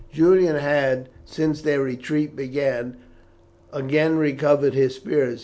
[0.11, 2.97] Julian had, since their retreat began,
[3.71, 5.39] again recovered his spirits.